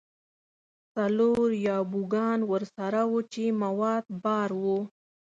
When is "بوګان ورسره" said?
1.91-3.01